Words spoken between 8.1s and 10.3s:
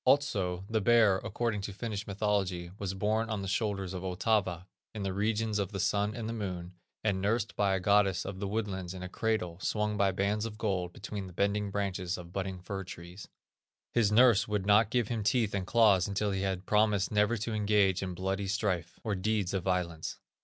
of the woodlands in a cradle swung by